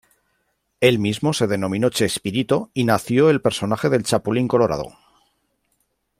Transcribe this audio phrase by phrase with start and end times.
[0.79, 4.97] El mismo se denominó "Chespirito" y nació el personaje del Chapulín Colorado.